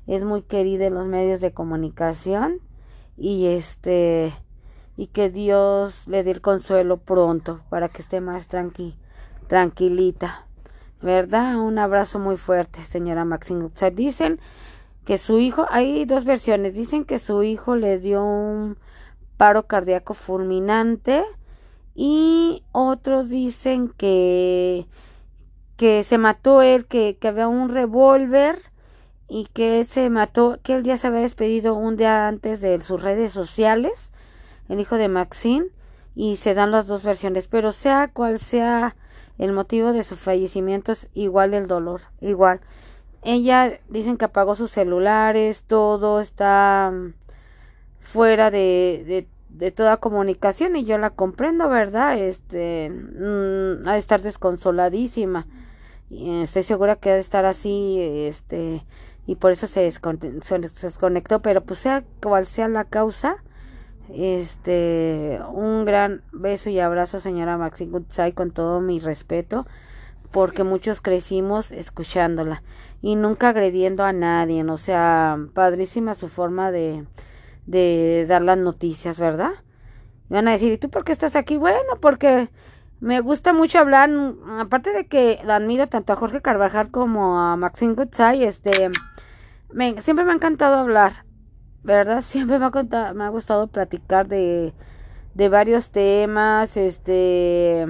es 0.08 0.26
muy 0.26 0.42
querida 0.42 0.88
en 0.88 0.96
los 0.96 1.08
medios 1.08 1.40
de 1.40 1.54
comunicación 1.54 2.60
y 3.16 3.48
este 3.48 4.34
y 4.98 5.08
que 5.08 5.30
Dios 5.30 6.06
le 6.10 6.26
dé 6.26 6.32
el 6.32 6.42
consuelo 6.42 6.98
pronto 6.98 7.62
para 7.70 7.88
que 7.88 8.02
esté 8.02 8.20
más 8.20 8.48
tranqui, 8.48 8.98
tranquilita. 9.48 10.46
¿Verdad? 11.02 11.56
Un 11.56 11.80
abrazo 11.80 12.20
muy 12.20 12.36
fuerte, 12.36 12.84
señora 12.84 13.24
Maxine 13.24 13.62
Goodside. 13.62 13.92
Dicen 13.92 14.40
que 15.06 15.18
su 15.18 15.40
hijo, 15.40 15.66
hay 15.70 16.04
dos 16.04 16.26
versiones, 16.26 16.74
dicen 16.74 17.06
que 17.06 17.20
su 17.20 17.42
hijo 17.42 17.78
le 17.78 18.00
dio 18.00 18.22
un 18.22 18.78
paro 19.39 19.67
cardíaco 19.67 20.13
fulminante 20.13 21.24
y 21.96 22.62
otros 22.74 23.29
dicen 23.29 23.88
que 23.88 24.86
que 25.77 26.03
se 26.03 26.17
mató 26.17 26.62
él, 26.62 26.86
que, 26.88 27.15
que 27.17 27.29
había 27.29 27.48
un 27.48 27.69
revólver 27.69 28.60
y 29.29 29.46
que 29.46 29.86
se 29.86 30.10
mató, 30.10 30.60
que 30.62 30.74
él 30.74 30.84
ya 30.84 30.98
se 30.98 31.08
había 31.08 31.22
despedido 31.22 31.74
un 31.74 31.96
día 31.96 32.27
antes 32.27 32.60
de 32.60 32.81
sus 32.81 33.01
redes 33.01 33.31
sociales. 33.31 34.12
el 34.67 34.81
hijo 34.81 34.98
de 34.98 35.08
Maxine, 35.08 35.67
y 36.15 36.36
se 36.36 36.53
dan 36.53 36.72
las 36.72 36.88
dos 36.88 37.01
versiones, 37.01 37.48
pero 37.48 37.72
sea 37.72 38.10
cual 38.12 38.39
sea 38.39 38.98
el 39.38 39.53
motivo 39.53 39.93
de 39.93 40.03
su 40.03 40.17
fallecimiento 40.17 40.91
es 40.91 41.08
igual 41.13 41.53
el 41.53 41.67
dolor, 41.67 42.01
igual. 42.19 42.60
Ella 43.24 43.79
dicen 43.88 44.17
que 44.17 44.25
apagó 44.25 44.58
sus 44.58 44.72
celulares, 44.72 45.63
todo 45.65 46.19
está 46.19 46.91
fuera 48.12 48.50
de, 48.50 49.28
de, 49.50 49.72
toda 49.72 49.98
comunicación 49.98 50.75
y 50.75 50.84
yo 50.84 50.98
la 50.98 51.12
comprendo, 51.12 51.70
¿verdad? 51.70 52.18
Este, 52.18 52.89
mm, 52.89 53.88
ha 53.88 53.94
de 53.94 54.00
estar 54.00 54.22
desconsoladísima. 54.22 55.46
Y 56.10 56.42
estoy 56.42 56.63
segura 56.63 56.96
que 56.96 57.12
ha 57.12 57.13
de 57.13 57.20
estar 57.20 57.46
así, 57.46 58.00
este, 58.01 58.84
y 59.28 59.36
por 59.36 59.51
eso 59.51 59.68
se, 59.68 59.92
se 59.92 60.60
desconectó, 60.60 61.42
pero 61.42 61.62
pues 61.62 61.80
sea 61.80 62.04
cual 62.22 62.48
sea 62.48 62.68
la 62.68 62.86
causa, 62.86 63.44
este, 64.12 65.39
un 65.54 65.86
gran 65.86 66.24
beso 66.32 66.72
y 66.72 66.80
abrazo, 66.80 67.20
señora 67.20 67.60
Maxine 67.60 67.92
Gutsai, 67.92 68.34
con 68.34 68.50
todo 68.50 68.82
mi 68.82 69.00
respeto, 69.00 69.68
porque 70.32 70.63
muchos 70.63 71.00
crecimos 71.00 71.72
escuchándola 71.72 72.63
y 73.04 73.16
nunca 73.16 73.50
agrediendo 73.50 74.04
a 74.04 74.13
nadie. 74.13 74.63
O 74.63 74.78
sea, 74.78 75.38
padrísima 75.54 76.16
su 76.16 76.28
forma 76.28 76.72
de, 76.72 77.06
de 77.70 78.26
dar 78.28 78.42
las 78.42 78.58
noticias, 78.58 79.20
¿verdad? 79.20 79.52
Y 80.30 80.34
van 80.34 80.48
a 80.48 80.52
decir, 80.52 80.72
¿y 80.74 80.78
tú 80.78 80.90
por 80.90 81.04
qué 81.04 81.12
estás 81.12 81.36
aquí? 81.36 81.58
Bueno, 81.58 81.80
porque 82.02 82.50
me 83.00 83.22
gusta 83.22 83.54
mucho 83.54 83.80
hablar, 83.80 84.10
aparte 84.60 84.92
de 84.94 85.08
que 85.08 85.40
admiro 85.48 85.88
tanto 85.88 86.14
a 86.14 86.16
Jorge 86.18 86.42
Carvajal 86.42 86.92
como 86.92 87.40
a 87.40 87.56
Maxine 87.56 87.94
Gutsai, 87.94 88.44
este, 88.44 88.72
siempre 90.02 90.26
me 90.26 90.32
ha 90.32 90.36
encantado 90.36 90.76
hablar 90.76 91.30
¿verdad? 91.84 92.22
Siempre 92.26 92.60
me 92.60 92.66
ha, 92.66 93.14
me 93.14 93.24
ha 93.24 93.30
gustado 93.30 93.68
platicar 93.68 94.28
de, 94.28 94.74
de 95.34 95.50
varios 95.50 95.92
temas, 95.92 96.76
este, 96.78 97.86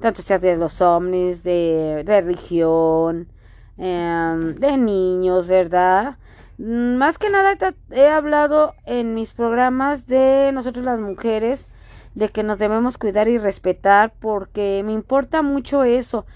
tanto 0.00 0.22
sea 0.22 0.38
de 0.38 0.56
los 0.56 0.80
ovnis, 0.80 1.42
de, 1.42 2.04
religión, 2.06 3.28
em, 3.76 4.54
de 4.56 4.76
niños, 4.76 5.46
¿verdad? 5.46 6.18
Mm, 6.58 6.96
más 6.96 7.18
que 7.18 7.30
nada 7.30 7.56
he 7.90 8.08
hablado 8.08 8.74
en 8.84 9.14
mis 9.14 9.32
programas 9.32 10.06
de 10.06 10.50
nosotros 10.52 10.84
las 10.84 11.00
mujeres, 11.00 11.66
de 12.14 12.28
que 12.30 12.42
nos 12.42 12.58
debemos 12.58 12.98
cuidar 12.98 13.28
y 13.28 13.38
respetar, 13.38 14.12
porque 14.18 14.82
me 14.84 14.92
importa 14.92 15.42
mucho 15.42 15.84
eso. 15.84 16.26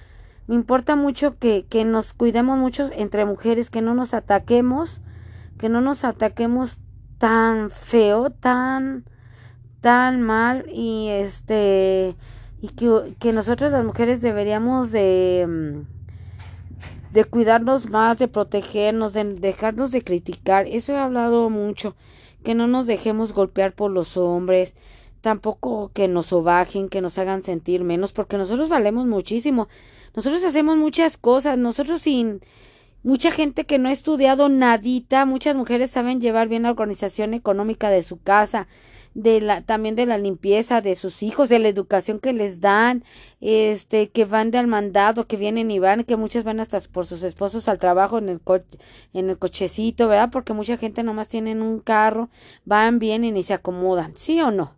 Me 0.47 0.55
importa 0.55 0.97
mucho 0.97 1.38
que, 1.38 1.67
que 1.69 1.85
nos 1.85 2.12
cuidemos 2.14 2.59
mucho 2.59 2.88
entre 2.93 3.25
mujeres, 3.25 3.71
que 3.71 3.83
no 3.83 3.95
nos 3.95 4.14
ataquemos, 4.14 5.00
que 5.59 5.69
no 5.69 5.81
nos 5.81 6.05
ataquemos 6.05 6.79
tan 7.19 7.71
feo, 7.71 8.31
tan, 8.31 9.05
tan 9.81 10.23
mal 10.23 10.67
y 10.69 11.09
este, 11.09 12.17
y 12.61 12.69
que, 12.71 13.17
que 13.19 13.33
nosotros 13.33 13.73
las 13.73 13.85
mujeres 13.85 14.21
deberíamos 14.21 14.93
de, 14.93 15.47
mm, 15.49 15.92
de 17.12 17.25
cuidarnos 17.25 17.88
más, 17.88 18.19
de 18.19 18.28
protegernos, 18.28 19.12
de 19.12 19.25
dejarnos 19.25 19.90
de 19.90 20.02
criticar. 20.02 20.66
Eso 20.66 20.95
he 20.95 20.99
hablado 20.99 21.50
mucho, 21.50 21.95
que 22.42 22.54
no 22.54 22.66
nos 22.66 22.87
dejemos 22.87 23.33
golpear 23.33 23.73
por 23.73 23.90
los 23.90 24.16
hombres, 24.16 24.75
tampoco 25.21 25.90
que 25.95 26.09
nos 26.09 26.26
sobajen, 26.26 26.88
que 26.88 27.00
nos 27.00 27.19
hagan 27.19 27.42
sentir 27.42 27.85
menos, 27.85 28.12
porque 28.12 28.38
nosotros 28.38 28.69
valemos 28.69 29.07
muchísimo. 29.07 29.69
Nosotros 30.14 30.42
hacemos 30.45 30.76
muchas 30.76 31.16
cosas, 31.16 31.59
nosotros 31.59 32.02
sin 32.02 32.40
Mucha 33.04 33.33
gente 33.33 33.64
que 33.64 33.81
no 33.81 33.88
ha 33.88 33.92
estudiado 33.92 34.49
nadita, 34.49 35.26
muchas 35.26 35.57
mujeres 35.57 35.90
saben 35.90 36.21
llevar 36.21 36.47
bien 36.47 36.62
la 36.62 36.71
organización 36.71 37.35
económica 37.35 37.90
de 37.90 38.04
su 38.04 38.21
casa, 38.21 38.69
de 39.14 39.40
la, 39.40 39.62
también 39.62 39.95
de 39.95 40.07
la 40.07 40.19
limpieza 40.19 40.81
de 40.81 40.95
sus 40.95 41.23
hijos, 41.23 41.49
de 41.49 41.59
la 41.59 41.69
educación 41.69 42.19
que 42.19 42.33
les 42.33 42.61
dan, 42.61 43.04
este, 43.40 44.11
que 44.11 44.25
van 44.25 44.50
de 44.50 44.59
al 44.59 44.66
mandado, 44.66 45.26
que 45.26 45.37
vienen 45.37 45.71
y 45.71 45.78
van, 45.78 46.04
que 46.04 46.16
muchas 46.16 46.45
van 46.45 46.61
hasta 46.61 46.81
por 46.81 47.07
sus 47.07 47.23
esposos 47.23 47.69
al 47.69 47.78
trabajo 47.78 48.19
en 48.19 48.28
el 48.28 48.40
coche, 48.40 48.78
en 49.12 49.31
el 49.31 49.38
cochecito, 49.38 50.09
¿verdad? 50.09 50.31
Porque 50.31 50.52
mucha 50.52 50.76
gente 50.76 51.02
nomás 51.02 51.28
tienen 51.28 51.62
un 51.62 51.78
carro, 51.81 52.31
van, 52.64 52.99
vienen 52.99 53.37
y 53.37 53.42
se 53.42 53.54
acomodan, 53.54 54.16
¿sí 54.16 54.40
o 54.40 54.50
no? 54.50 54.76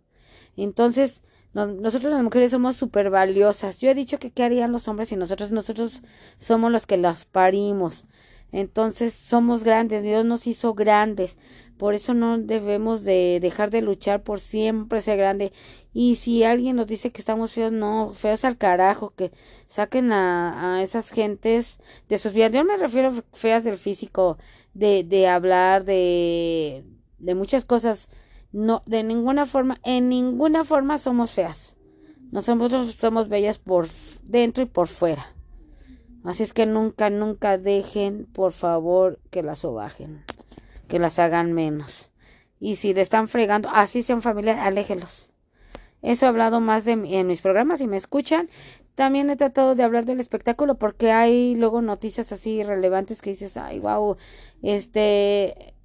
Entonces, 0.57 1.21
nosotros 1.53 2.11
las 2.11 2.21
mujeres 2.21 2.51
somos 2.51 2.75
súper 2.75 3.09
valiosas. 3.09 3.79
Yo 3.79 3.89
he 3.89 3.95
dicho 3.95 4.19
que 4.19 4.31
qué 4.31 4.43
harían 4.43 4.73
los 4.73 4.89
hombres 4.89 5.11
y 5.13 5.15
nosotros, 5.15 5.51
nosotros 5.51 6.01
somos 6.37 6.69
los 6.69 6.85
que 6.85 6.97
las 6.97 7.25
parimos. 7.25 8.05
Entonces 8.51 9.13
somos 9.13 9.63
grandes, 9.63 10.03
Dios 10.03 10.25
nos 10.25 10.47
hizo 10.47 10.73
grandes. 10.73 11.37
Por 11.77 11.93
eso 11.93 12.13
no 12.13 12.37
debemos 12.37 13.03
de 13.03 13.39
dejar 13.41 13.69
de 13.69 13.81
luchar 13.81 14.23
por 14.23 14.39
siempre 14.39 15.01
ser 15.01 15.17
grande. 15.17 15.51
Y 15.93 16.15
si 16.15 16.43
alguien 16.43 16.77
nos 16.77 16.87
dice 16.87 17.11
que 17.11 17.19
estamos 17.21 17.53
feos, 17.53 17.73
no, 17.73 18.13
feos 18.15 18.45
al 18.45 18.57
carajo, 18.57 19.13
que 19.15 19.31
saquen 19.67 20.13
a, 20.13 20.77
a 20.77 20.83
esas 20.83 21.09
gentes 21.09 21.79
de 22.07 22.17
sus 22.17 22.33
vidas. 22.33 22.53
Yo 22.53 22.63
me 22.63 22.77
refiero 22.77 23.11
feas 23.33 23.65
del 23.65 23.77
físico, 23.77 24.37
de, 24.73 25.03
de 25.03 25.27
hablar, 25.27 25.83
de, 25.83 26.85
de 27.19 27.35
muchas 27.35 27.65
cosas 27.65 28.07
no, 28.55 28.83
de 28.85 29.03
ninguna 29.03 29.45
forma, 29.45 29.79
en 29.83 30.07
ninguna 30.07 30.63
forma 30.63 30.97
somos 30.97 31.31
feas. 31.31 31.75
Nosotros 32.31 32.95
somos 32.95 33.27
bellas 33.27 33.59
por 33.59 33.87
dentro 34.23 34.63
y 34.63 34.67
por 34.67 34.87
fuera. 34.87 35.34
Así 36.25 36.41
es 36.41 36.53
que 36.53 36.65
nunca, 36.65 37.11
nunca 37.11 37.59
dejen, 37.59 38.25
por 38.25 38.51
favor, 38.51 39.19
que 39.29 39.43
las 39.43 39.59
sobajen, 39.59 40.23
que 40.87 40.97
las 40.97 41.19
hagan 41.19 41.53
menos. 41.53 42.11
Y 42.59 42.77
si 42.77 42.95
le 42.95 43.01
están 43.01 43.27
fregando, 43.27 43.69
así 43.71 44.01
sean 44.01 44.23
familiares, 44.23 44.63
aléjelos. 44.63 45.29
Eso 46.01 46.25
he 46.25 46.29
hablado 46.29 46.61
más 46.61 46.83
de, 46.83 46.93
en 46.93 47.27
mis 47.27 47.41
programas 47.41 47.79
y 47.79 47.87
me 47.87 47.97
escuchan. 47.97 48.49
También 48.95 49.29
he 49.29 49.35
tratado 49.35 49.75
de 49.75 49.83
hablar 49.83 50.05
del 50.05 50.19
espectáculo 50.19 50.75
porque 50.75 51.11
hay 51.11 51.55
luego 51.55 51.81
noticias 51.81 52.31
así 52.31 52.63
relevantes 52.63 53.21
que 53.21 53.31
dices, 53.31 53.55
ay, 53.57 53.79
wow, 53.79 54.17
este, 54.63 55.75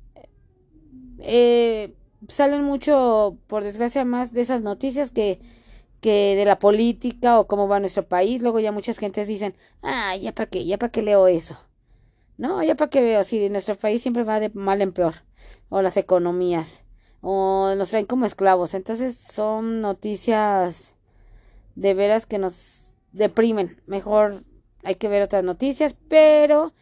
eh, 1.18 1.94
salen 2.28 2.64
mucho, 2.64 3.36
por 3.46 3.62
desgracia, 3.62 4.06
más 4.06 4.32
de 4.32 4.40
esas 4.40 4.62
noticias 4.62 5.10
que, 5.10 5.40
que 6.00 6.34
de 6.36 6.44
la 6.44 6.58
política 6.58 7.38
o 7.38 7.46
cómo 7.46 7.68
va 7.68 7.80
nuestro 7.80 8.06
país. 8.06 8.42
Luego 8.42 8.60
ya 8.60 8.72
muchas 8.72 8.98
gentes 8.98 9.28
dicen, 9.28 9.54
ah, 9.82 10.16
ya 10.16 10.32
para 10.32 10.48
qué, 10.48 10.64
ya 10.64 10.78
para 10.78 10.90
qué 10.92 11.02
leo 11.02 11.26
eso. 11.26 11.56
No, 12.38 12.62
ya 12.62 12.74
para 12.74 12.90
qué 12.90 13.02
veo, 13.02 13.22
si 13.24 13.50
nuestro 13.50 13.76
país 13.76 14.02
siempre 14.02 14.24
va 14.24 14.40
de 14.40 14.50
mal 14.50 14.80
en 14.82 14.92
peor. 14.92 15.14
O 15.68 15.82
las 15.82 15.96
economías. 15.96 16.84
O 17.20 17.74
nos 17.76 17.90
traen 17.90 18.06
como 18.06 18.26
esclavos. 18.26 18.74
Entonces 18.74 19.16
son 19.16 19.80
noticias 19.80 20.94
de 21.74 21.94
veras 21.94 22.26
que 22.26 22.38
nos 22.38 22.94
deprimen. 23.12 23.80
Mejor 23.86 24.44
hay 24.84 24.94
que 24.94 25.08
ver 25.08 25.22
otras 25.22 25.44
noticias, 25.44 25.94
pero 26.08 26.72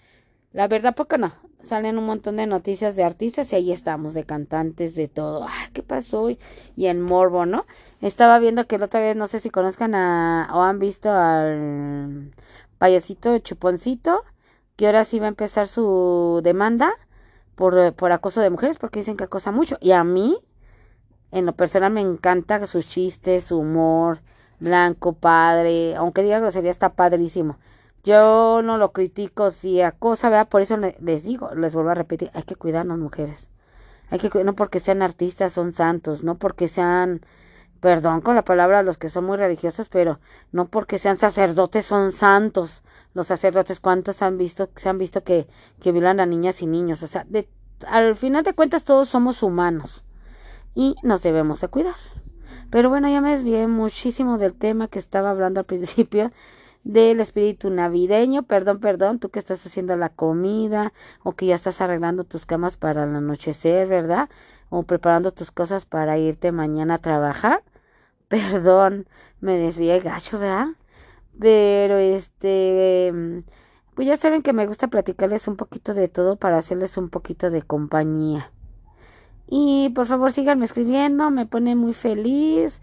la 0.53 0.69
verdad, 0.69 0.95
poco 0.95 1.19
no 1.19 1.48
salen 1.63 1.99
un 1.99 2.07
montón 2.07 2.37
de 2.37 2.47
noticias 2.47 2.97
de 2.97 3.05
artistas 3.05 3.53
y 3.53 3.57
ahí 3.57 3.73
estamos, 3.73 4.15
de 4.15 4.25
cantantes, 4.25 4.95
de 4.95 5.09
todo. 5.09 5.45
Ah, 5.49 5.69
¿qué 5.73 5.83
pasó? 5.83 6.31
Y 6.31 6.87
en 6.87 7.03
Morbo, 7.03 7.47
¿no? 7.47 7.67
Estaba 8.01 8.39
viendo 8.39 8.67
que 8.67 8.79
la 8.79 8.87
otra 8.87 9.01
vez, 9.01 9.17
no 9.17 9.27
sé 9.27 9.41
si 9.41 9.51
conozcan 9.51 9.95
a, 9.95 10.49
o 10.55 10.63
han 10.63 10.79
visto 10.79 11.11
al 11.11 12.33
payasito 12.79 13.39
Chuponcito, 13.39 14.25
que 14.77 14.87
ahora 14.87 15.05
sí 15.05 15.19
va 15.19 15.27
a 15.27 15.31
empezar 15.31 15.67
su 15.67 16.41
demanda 16.45 16.93
por, 17.55 17.93
por 17.95 18.13
acoso 18.13 18.41
de 18.41 18.51
mujeres, 18.51 18.79
porque 18.79 19.01
dicen 19.01 19.17
que 19.17 19.25
acosa 19.25 19.51
mucho. 19.51 19.77
Y 19.81 19.93
a 19.93 20.05
mí, 20.05 20.39
en 21.33 21.47
lo 21.47 21.55
personal, 21.55 21.93
me 21.93 22.01
encanta 22.01 22.65
sus 22.67 22.87
chistes, 22.87 23.45
su 23.45 23.59
humor, 23.59 24.21
blanco, 24.61 25.15
padre, 25.15 25.97
aunque 25.97 26.23
diga 26.23 26.39
grosería, 26.39 26.71
está 26.71 26.91
padrísimo. 26.91 27.59
Yo 28.05 28.63
no 28.63 28.79
lo 28.79 28.93
critico 28.93 29.51
si 29.51 29.81
acosa, 29.81 30.31
¿verdad? 30.31 30.49
Por 30.49 30.63
eso 30.63 30.77
les 30.77 31.25
digo, 31.25 31.55
les 31.55 31.75
vuelvo 31.75 31.91
a 31.91 31.95
repetir, 31.95 32.31
hay 32.35 32.45
que 32.45 32.55
cuidarnos 32.55 32.99
mujeres. 32.99 33.49
Hay 34.11 34.19
que 34.19 34.45
no 34.45 34.55
porque 34.55 34.81
sean 34.81 35.03
artistas 35.03 35.53
son 35.53 35.73
santos, 35.73 36.25
no 36.25 36.37
porque 36.37 36.69
sean 36.69 37.21
perdón 37.81 38.21
con 38.23 38.35
la 38.35 38.45
palabra 38.45 38.83
los 38.83 38.99
que 38.99 39.09
son 39.09 39.25
muy 39.25 39.37
religiosos, 39.37 39.89
pero 39.89 40.19
no 40.51 40.67
porque 40.67 40.99
sean 40.99 41.19
sacerdotes 41.19 41.87
son 41.87 42.13
santos. 42.13 42.83
Los 43.15 43.27
sacerdotes 43.27 43.81
cuántos 43.81 44.23
han 44.23 44.39
visto 44.39 44.71
se 44.77 44.89
han 44.89 44.99
visto 44.99 45.23
que 45.23 45.47
que 45.81 45.93
violan 45.93 46.21
a 46.21 46.27
niñas 46.27 46.63
y 46.63 46.67
niños, 46.67 47.03
o 47.03 47.07
sea, 47.07 47.25
de, 47.29 47.49
al 47.87 48.17
final 48.17 48.45
de 48.45 48.55
cuentas 48.55 48.85
todos 48.85 49.09
somos 49.09 49.43
humanos 49.43 50.05
y 50.75 50.97
nos 51.03 51.23
debemos 51.23 51.61
de 51.61 51.69
cuidar. 51.69 51.97
Pero 52.71 52.91
bueno, 52.91 53.09
ya 53.09 53.21
me 53.21 53.31
desvié 53.31 53.67
muchísimo 53.67 54.39
del 54.39 54.55
tema 54.55 54.89
que 54.89 54.99
estaba 54.99 55.31
hablando 55.31 55.61
al 55.61 55.67
principio 55.67 56.31
del 56.89 57.21
espíritu 57.21 57.71
navideño. 57.71 58.45
Perdón, 58.45 58.81
perdón, 58.81 59.19
tú 59.21 59.29
que 59.29 59.39
estás 59.39 59.65
haciendo 59.65 59.97
la 59.97 60.09
comida 60.09 60.93
o 61.23 61.33
que 61.33 61.47
ya 61.47 61.55
estás 61.55 61.81
arreglando 61.81 62.25
tus 62.25 62.47
camas 62.47 62.77
para 62.77 63.05
el 63.05 63.15
anochecer, 63.15 63.87
¿verdad? 63.87 64.29
O 64.71 64.83
preparando 64.85 65.31
tus 65.31 65.53
cosas 65.53 65.85
para 65.85 66.19
irte 66.19 66.51
mañana 66.51 66.95
a 66.95 66.99
trabajar. 66.99 67.63
Perdón, 68.29 69.07
me 69.41 69.59
desvié 69.59 70.01
gacho, 70.01 70.39
¿verdad? 70.39 70.69
Pero 71.39 71.99
este, 71.99 73.45
pues 73.95 74.09
ya 74.09 74.17
saben 74.17 74.43
que 74.43 74.53
me 74.55 74.67
gusta 74.67 74.89
platicarles 74.89 75.47
un 75.47 75.57
poquito 75.57 75.95
de 75.95 76.09
todo 76.09 76.37
para 76.37 76.57
hacerles 76.57 76.97
un 76.97 77.11
poquito 77.11 77.51
de 77.51 77.63
compañía. 77.63 78.51
Y 79.47 79.91
por 79.95 80.07
favor 80.07 80.33
síganme 80.33 80.65
escribiendo, 80.65 81.31
me 81.31 81.47
pone 81.47 81.77
muy 81.77 81.93
feliz. 81.93 82.81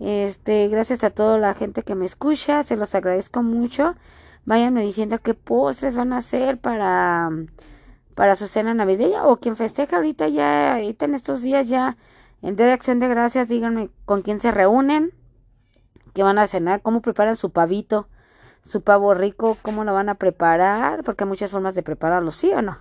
Este, 0.00 0.68
gracias 0.68 1.04
a 1.04 1.10
toda 1.10 1.38
la 1.38 1.54
gente 1.54 1.82
que 1.82 1.94
me 1.94 2.04
escucha, 2.04 2.62
se 2.62 2.76
los 2.76 2.94
agradezco 2.94 3.42
mucho. 3.42 3.94
Váyanme 4.44 4.82
diciendo 4.82 5.18
qué 5.20 5.34
postres 5.34 5.96
van 5.96 6.12
a 6.12 6.18
hacer 6.18 6.58
para, 6.58 7.30
para 8.14 8.36
su 8.36 8.46
cena 8.46 8.74
navideña 8.74 9.26
o 9.26 9.38
quien 9.38 9.56
festeja 9.56 9.96
ahorita 9.96 10.28
ya, 10.28 10.74
ahorita 10.74 11.06
en 11.06 11.14
estos 11.14 11.42
días 11.42 11.68
ya, 11.68 11.96
en 12.42 12.56
Día 12.56 12.66
de 12.66 12.72
Acción 12.72 12.98
de 12.98 13.08
Gracias, 13.08 13.48
díganme 13.48 13.90
con 14.04 14.22
quién 14.22 14.40
se 14.40 14.50
reúnen, 14.50 15.12
qué 16.12 16.22
van 16.22 16.38
a 16.38 16.46
cenar, 16.46 16.82
cómo 16.82 17.00
preparan 17.00 17.36
su 17.36 17.50
pavito, 17.50 18.08
su 18.62 18.82
pavo 18.82 19.14
rico, 19.14 19.56
cómo 19.62 19.84
lo 19.84 19.94
van 19.94 20.10
a 20.10 20.16
preparar, 20.16 21.02
porque 21.04 21.24
hay 21.24 21.28
muchas 21.28 21.50
formas 21.50 21.74
de 21.74 21.82
prepararlo, 21.82 22.30
¿sí 22.30 22.50
o 22.52 22.60
no? 22.60 22.78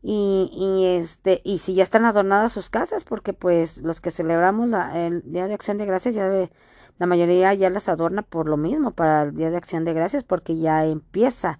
Y, 0.00 0.48
y 0.52 0.84
este 0.84 1.40
y 1.44 1.58
si 1.58 1.74
ya 1.74 1.82
están 1.82 2.04
adornadas 2.04 2.52
sus 2.52 2.70
casas 2.70 3.02
porque 3.02 3.32
pues 3.32 3.78
los 3.78 4.00
que 4.00 4.12
celebramos 4.12 4.68
la, 4.68 4.96
el 5.06 5.22
día 5.32 5.48
de 5.48 5.54
acción 5.54 5.76
de 5.76 5.86
gracias 5.86 6.14
ya 6.14 6.28
ve 6.28 6.52
la 6.98 7.06
mayoría 7.06 7.52
ya 7.54 7.68
las 7.68 7.88
adorna 7.88 8.22
por 8.22 8.48
lo 8.48 8.56
mismo 8.56 8.92
para 8.92 9.22
el 9.22 9.34
día 9.34 9.50
de 9.50 9.56
acción 9.56 9.84
de 9.84 9.94
gracias 9.94 10.22
porque 10.22 10.56
ya 10.56 10.86
empieza 10.86 11.58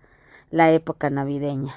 la 0.50 0.70
época 0.72 1.10
navideña. 1.10 1.74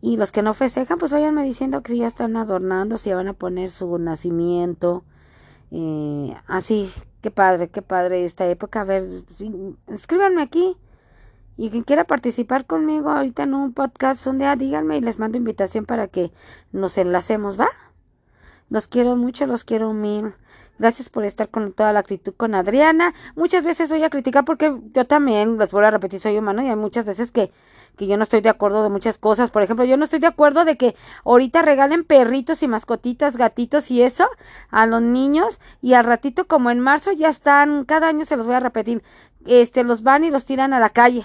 Y 0.00 0.16
los 0.16 0.32
que 0.32 0.42
no 0.42 0.54
festejan 0.54 0.98
pues 0.98 1.12
váyanme 1.12 1.44
diciendo 1.44 1.82
que 1.82 1.92
si 1.92 1.98
ya 1.98 2.08
están 2.08 2.36
adornando 2.36 2.96
si 2.98 3.12
van 3.12 3.28
a 3.28 3.34
poner 3.34 3.70
su 3.70 3.98
nacimiento 3.98 5.04
eh, 5.70 6.36
así 6.46 6.90
qué 7.20 7.30
padre 7.30 7.68
qué 7.68 7.82
padre 7.82 8.24
esta 8.24 8.46
época. 8.48 8.80
A 8.80 8.84
ver 8.84 9.04
escríbanme 9.86 10.42
aquí 10.42 10.76
y 11.58 11.70
quien 11.70 11.82
quiera 11.82 12.04
participar 12.04 12.66
conmigo 12.66 13.10
ahorita 13.10 13.42
en 13.42 13.52
un 13.52 13.72
podcast 13.74 14.24
un 14.28 14.38
día, 14.38 14.54
díganme 14.54 14.96
y 14.96 15.00
les 15.00 15.18
mando 15.18 15.36
invitación 15.36 15.86
para 15.86 16.06
que 16.06 16.30
nos 16.70 16.96
enlacemos, 16.96 17.58
¿va? 17.58 17.66
Los 18.70 18.86
quiero 18.86 19.16
mucho, 19.16 19.44
los 19.44 19.64
quiero 19.64 19.92
mil. 19.92 20.34
Gracias 20.78 21.08
por 21.08 21.24
estar 21.24 21.48
con 21.48 21.72
toda 21.72 21.92
la 21.92 21.98
actitud 21.98 22.32
con 22.36 22.54
Adriana. 22.54 23.12
Muchas 23.34 23.64
veces 23.64 23.90
voy 23.90 24.04
a 24.04 24.10
criticar 24.10 24.44
porque 24.44 24.72
yo 24.94 25.04
también, 25.04 25.58
les 25.58 25.72
vuelvo 25.72 25.88
a 25.88 25.90
repetir, 25.90 26.20
soy 26.20 26.38
humano 26.38 26.62
y 26.62 26.68
hay 26.68 26.76
muchas 26.76 27.04
veces 27.04 27.32
que, 27.32 27.50
que 27.96 28.06
yo 28.06 28.16
no 28.16 28.22
estoy 28.22 28.40
de 28.40 28.50
acuerdo 28.50 28.84
de 28.84 28.90
muchas 28.90 29.18
cosas. 29.18 29.50
Por 29.50 29.62
ejemplo, 29.64 29.84
yo 29.84 29.96
no 29.96 30.04
estoy 30.04 30.20
de 30.20 30.28
acuerdo 30.28 30.64
de 30.64 30.76
que 30.76 30.94
ahorita 31.24 31.62
regalen 31.62 32.04
perritos 32.04 32.62
y 32.62 32.68
mascotitas, 32.68 33.36
gatitos 33.36 33.90
y 33.90 34.02
eso 34.02 34.28
a 34.70 34.86
los 34.86 35.02
niños 35.02 35.58
y 35.82 35.94
al 35.94 36.04
ratito 36.04 36.46
como 36.46 36.70
en 36.70 36.78
marzo 36.78 37.10
ya 37.10 37.30
están, 37.30 37.84
cada 37.84 38.06
año 38.06 38.24
se 38.24 38.36
los 38.36 38.46
voy 38.46 38.54
a 38.54 38.60
repetir, 38.60 39.02
este, 39.44 39.82
los 39.82 40.04
van 40.04 40.22
y 40.22 40.30
los 40.30 40.44
tiran 40.44 40.72
a 40.72 40.78
la 40.78 40.90
calle 40.90 41.24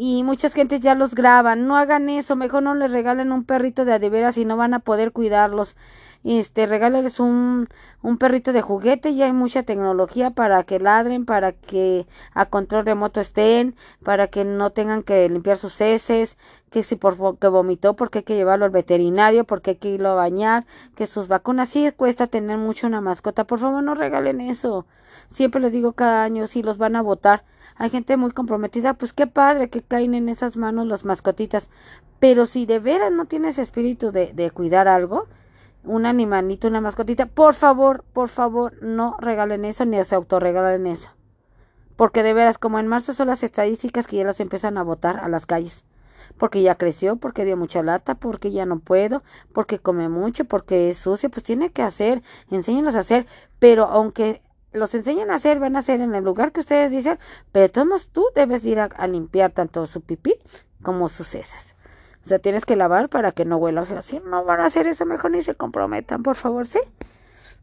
y 0.00 0.22
muchas 0.22 0.54
gentes 0.54 0.78
ya 0.80 0.94
los 0.94 1.16
graban. 1.16 1.66
No 1.66 1.76
hagan 1.76 2.08
eso, 2.08 2.36
mejor 2.36 2.62
no 2.62 2.76
les 2.76 2.92
regalen 2.92 3.32
un 3.32 3.42
perrito 3.42 3.84
de 3.84 3.94
adeveras 3.94 4.38
y 4.38 4.44
no 4.44 4.56
van 4.56 4.72
a 4.72 4.78
poder 4.78 5.10
cuidarlos. 5.10 5.74
Este, 6.22 6.66
regálales 6.66 7.18
un, 7.18 7.66
un 8.00 8.16
perrito 8.16 8.52
de 8.52 8.62
juguete, 8.62 9.16
ya 9.16 9.24
hay 9.24 9.32
mucha 9.32 9.64
tecnología 9.64 10.30
para 10.30 10.62
que 10.62 10.78
ladren, 10.78 11.24
para 11.24 11.50
que 11.50 12.06
a 12.32 12.46
control 12.46 12.86
remoto 12.86 13.20
estén, 13.20 13.74
para 14.04 14.28
que 14.28 14.44
no 14.44 14.70
tengan 14.70 15.02
que 15.02 15.28
limpiar 15.28 15.56
sus 15.56 15.80
heces, 15.80 16.38
que 16.70 16.84
si 16.84 16.94
por 16.94 17.36
que 17.38 17.48
vomitó, 17.48 17.96
porque 17.96 18.18
hay 18.18 18.24
que 18.24 18.36
llevarlo 18.36 18.66
al 18.66 18.70
veterinario, 18.70 19.42
porque 19.44 19.70
hay 19.70 19.76
que 19.78 19.90
irlo 19.90 20.10
a 20.10 20.14
bañar, 20.14 20.64
que 20.94 21.08
sus 21.08 21.26
vacunas 21.26 21.70
sí 21.70 21.90
cuesta 21.96 22.28
tener 22.28 22.56
mucho 22.56 22.86
una 22.86 23.00
mascota. 23.00 23.44
Por 23.44 23.58
favor, 23.58 23.82
no 23.82 23.96
regalen 23.96 24.40
eso. 24.40 24.86
Siempre 25.32 25.60
les 25.60 25.72
digo 25.72 25.92
cada 25.92 26.22
año 26.22 26.46
si 26.46 26.62
los 26.62 26.78
van 26.78 26.94
a 26.94 27.02
votar 27.02 27.42
hay 27.78 27.90
gente 27.90 28.16
muy 28.16 28.32
comprometida, 28.32 28.94
pues 28.94 29.12
qué 29.12 29.26
padre 29.28 29.70
que 29.70 29.82
caen 29.82 30.14
en 30.14 30.28
esas 30.28 30.56
manos 30.56 30.86
las 30.86 31.04
mascotitas. 31.04 31.68
Pero 32.18 32.46
si 32.46 32.66
de 32.66 32.80
veras 32.80 33.12
no 33.12 33.26
tienes 33.26 33.56
espíritu 33.58 34.10
de, 34.10 34.32
de 34.32 34.50
cuidar 34.50 34.88
algo, 34.88 35.26
un 35.84 36.04
animalito, 36.04 36.66
una 36.66 36.80
mascotita, 36.80 37.26
por 37.26 37.54
favor, 37.54 38.04
por 38.12 38.28
favor, 38.28 38.74
no 38.82 39.16
regalen 39.20 39.64
eso 39.64 39.84
ni 39.84 40.02
se 40.02 40.16
autorregalen 40.16 40.88
eso. 40.88 41.10
Porque 41.96 42.22
de 42.22 42.32
veras, 42.32 42.58
como 42.58 42.78
en 42.78 42.88
marzo 42.88 43.14
son 43.14 43.28
las 43.28 43.42
estadísticas 43.42 44.06
que 44.06 44.16
ya 44.16 44.24
las 44.24 44.40
empiezan 44.40 44.76
a 44.76 44.82
votar 44.82 45.18
a 45.18 45.28
las 45.28 45.46
calles. 45.46 45.84
Porque 46.36 46.62
ya 46.62 46.76
creció, 46.76 47.16
porque 47.16 47.44
dio 47.44 47.56
mucha 47.56 47.82
lata, 47.82 48.16
porque 48.16 48.50
ya 48.50 48.66
no 48.66 48.80
puedo, 48.80 49.22
porque 49.52 49.78
come 49.78 50.08
mucho, 50.08 50.44
porque 50.44 50.90
es 50.90 50.98
sucio, 50.98 51.30
pues 51.30 51.42
tiene 51.42 51.70
que 51.70 51.82
hacer, 51.82 52.22
enséñenos 52.50 52.94
a 52.94 53.00
hacer. 53.00 53.26
Pero 53.58 53.86
aunque 53.86 54.40
los 54.72 54.94
enseñan 54.94 55.30
a 55.30 55.36
hacer, 55.36 55.58
van 55.58 55.76
a 55.76 55.80
hacer 55.80 56.00
en 56.00 56.14
el 56.14 56.24
lugar 56.24 56.52
que 56.52 56.60
ustedes 56.60 56.90
dicen, 56.90 57.18
pero 57.52 57.70
todos 57.70 58.10
tú 58.10 58.26
debes 58.34 58.64
ir 58.64 58.80
a, 58.80 59.06
limpiar 59.06 59.50
tanto 59.50 59.86
su 59.86 60.02
pipí 60.02 60.34
como 60.82 61.08
sus 61.08 61.34
heces. 61.34 61.74
O 62.24 62.28
sea, 62.28 62.38
tienes 62.38 62.64
que 62.64 62.76
lavar 62.76 63.08
para 63.08 63.32
que 63.32 63.44
no 63.44 63.56
huela 63.56 63.84
feo. 63.86 64.02
Si 64.02 64.20
no 64.20 64.44
van 64.44 64.60
a 64.60 64.66
hacer 64.66 64.86
eso, 64.86 65.06
mejor 65.06 65.30
ni 65.30 65.42
se 65.42 65.54
comprometan, 65.54 66.22
por 66.22 66.36
favor, 66.36 66.66
¿sí? 66.66 66.80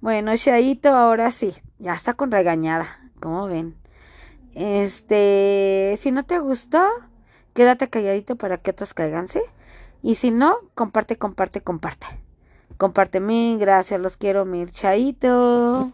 Bueno, 0.01 0.35
Shaito, 0.35 0.89
ahora 0.89 1.31
sí, 1.31 1.55
ya 1.77 1.93
está 1.93 2.15
con 2.15 2.31
regañada, 2.31 2.99
como 3.19 3.47
ven. 3.47 3.75
Este, 4.55 5.97
si 5.99 6.11
no 6.11 6.23
te 6.25 6.39
gustó, 6.39 6.83
quédate 7.53 7.89
calladito 7.89 8.35
para 8.37 8.57
que 8.57 8.71
otros 8.71 8.93
caigan, 8.93 9.27
¿sí? 9.27 9.41
Y 10.01 10.15
si 10.15 10.31
no, 10.31 10.57
comparte, 10.73 11.17
comparte, 11.17 11.61
comparte. 11.61 12.07
Comparte 12.77 13.19
mil, 13.19 13.57
gracias, 13.57 13.99
los 13.99 14.17
quiero 14.17 14.45
mil, 14.45 14.71
Chaito. 14.71 15.91